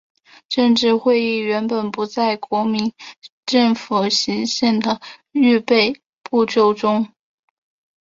[0.49, 2.91] 政协会议原本不在国民
[3.45, 4.99] 政府行宪的
[5.31, 7.09] 预备步骤中。